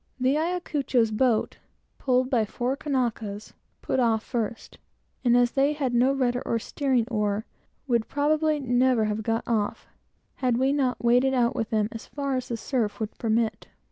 [0.19, 1.59] The Ayacucho's boat,
[1.99, 3.53] pulled by four Kanakas,
[3.83, 4.79] put off first,
[5.23, 7.45] and as they had no rudder or steering oar,
[7.85, 9.85] would probably never have got off,
[10.37, 13.67] had we not waded out with them, as far as the surf would permit.